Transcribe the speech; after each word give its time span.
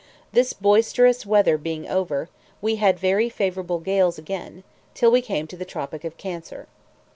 This 0.31 0.53
boisterous 0.53 1.27
weather 1.27 1.59
being 1.59 1.87
over, 1.87 2.27
we 2.59 2.77
had 2.77 2.97
very 2.97 3.29
favourable 3.29 3.77
gales 3.77 4.17
again, 4.17 4.63
till 4.95 5.11
we 5.11 5.21
came 5.21 5.45
to 5.45 5.55
the 5.55 5.63
tropic 5.63 6.03
of 6.03 6.17
Cancer. 6.17 6.65